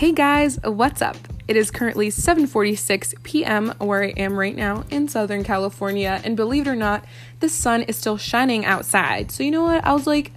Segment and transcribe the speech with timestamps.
[0.00, 1.18] Hey guys, what's up?
[1.46, 3.74] It is currently 7:46 p.m.
[3.76, 7.04] where I am right now in Southern California, and believe it or not,
[7.40, 9.30] the sun is still shining outside.
[9.30, 9.84] So you know what?
[9.84, 10.32] I was like,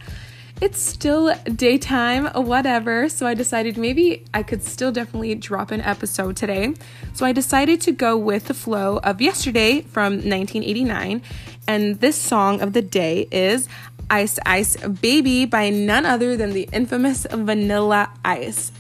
[0.60, 3.08] it's still daytime, whatever.
[3.08, 6.74] So I decided maybe I could still definitely drop an episode today.
[7.14, 11.22] So I decided to go with the flow of yesterday from 1989,
[11.70, 13.70] and this song of the day is
[14.10, 18.74] Ice Ice Baby by none other than the infamous Vanilla Ice.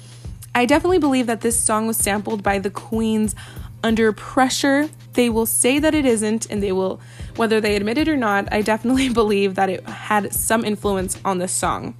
[0.56, 3.36] I definitely believe that this song was sampled by the Queens
[3.84, 4.90] under pressure.
[5.14, 7.02] They will say that it isn't, and they will,
[7.36, 11.40] whether they admit it or not, I definitely believe that it had some influence on
[11.40, 11.96] this song.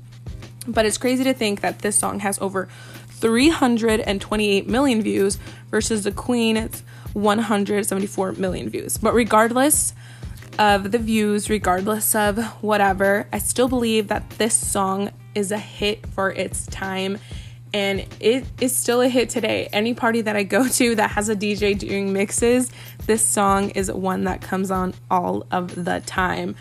[0.68, 2.70] But it's crazy to think that this song has over
[3.10, 5.40] 328 million views
[5.72, 8.98] versus the Queen's 174 million views.
[8.98, 9.94] But regardless
[10.60, 16.06] of the views, regardless of whatever, I still believe that this song is a hit
[16.08, 17.18] for its time
[17.74, 19.68] and it is still a hit today.
[19.74, 22.72] Any party that I go to that has a DJ doing mixes,
[23.08, 26.56] this song is one that comes on all of the time.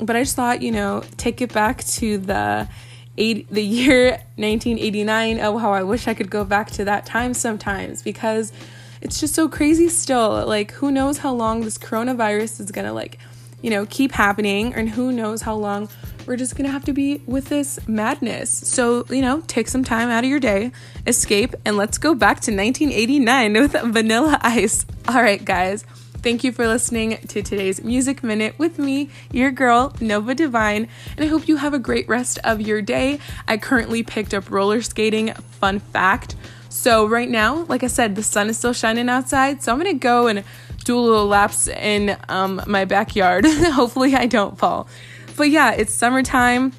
[0.00, 2.68] But I just thought, you know, take it back to the
[3.16, 5.40] eight, the year 1989.
[5.40, 8.52] Oh, how I wish I could go back to that time sometimes because
[9.00, 10.46] it's just so crazy still.
[10.46, 13.18] Like, who knows how long this coronavirus is gonna like,
[13.62, 15.88] you know, keep happening, and who knows how long
[16.26, 18.50] we're just gonna have to be with this madness.
[18.50, 20.72] So, you know, take some time out of your day,
[21.06, 24.86] escape, and let's go back to 1989 with Vanilla Ice.
[25.08, 25.84] All right, guys.
[26.24, 31.24] Thank you for listening to today's Music Minute with me, your girl, Nova Divine, and
[31.24, 33.18] I hope you have a great rest of your day.
[33.46, 36.34] I currently picked up roller skating, fun fact.
[36.70, 39.94] So, right now, like I said, the sun is still shining outside, so I'm gonna
[39.94, 40.44] go and
[40.84, 43.44] do a little laps in um, my backyard.
[43.48, 44.88] Hopefully, I don't fall.
[45.36, 46.72] But yeah, it's summertime,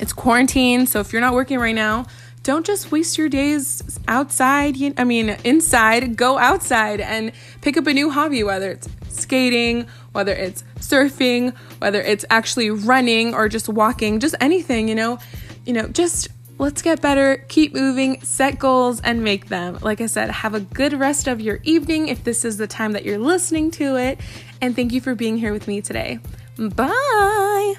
[0.00, 0.86] it's quarantine.
[0.86, 2.06] So if you're not working right now,
[2.42, 4.76] don't just waste your days outside.
[4.96, 10.32] I mean, inside, go outside and pick up a new hobby, whether it's skating, whether
[10.32, 15.18] it's surfing, whether it's actually running or just walking, just anything, you know,
[15.64, 16.28] you know, just
[16.58, 19.78] let's get better, keep moving, set goals and make them.
[19.82, 22.92] Like I said, have a good rest of your evening if this is the time
[22.92, 24.20] that you're listening to it.
[24.60, 26.20] And thank you for being here with me today.
[26.58, 27.74] Bye.